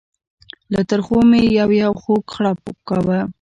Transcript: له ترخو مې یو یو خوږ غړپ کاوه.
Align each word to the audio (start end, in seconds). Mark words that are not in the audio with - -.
له 0.73 0.81
ترخو 0.89 1.17
مې 1.29 1.41
یو 1.59 1.69
یو 1.83 1.91
خوږ 2.01 2.23
غړپ 2.35 2.61
کاوه. 2.87 3.19